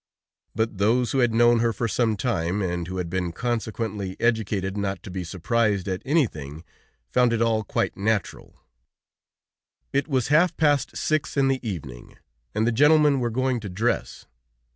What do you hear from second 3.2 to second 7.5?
consequently educated not to be surprised at anything, found it